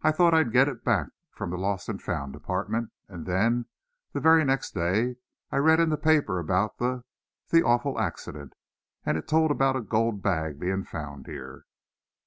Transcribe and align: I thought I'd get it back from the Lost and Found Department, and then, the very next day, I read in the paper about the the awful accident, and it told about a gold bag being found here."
I 0.00 0.12
thought 0.12 0.32
I'd 0.32 0.50
get 0.50 0.66
it 0.66 0.82
back 0.82 1.08
from 1.30 1.50
the 1.50 1.58
Lost 1.58 1.90
and 1.90 2.00
Found 2.00 2.32
Department, 2.32 2.90
and 3.06 3.26
then, 3.26 3.66
the 4.14 4.18
very 4.18 4.42
next 4.42 4.72
day, 4.72 5.16
I 5.52 5.58
read 5.58 5.78
in 5.78 5.90
the 5.90 5.98
paper 5.98 6.38
about 6.38 6.78
the 6.78 7.04
the 7.50 7.62
awful 7.62 8.00
accident, 8.00 8.54
and 9.04 9.18
it 9.18 9.28
told 9.28 9.50
about 9.50 9.76
a 9.76 9.82
gold 9.82 10.22
bag 10.22 10.58
being 10.58 10.84
found 10.84 11.26
here." 11.26 11.66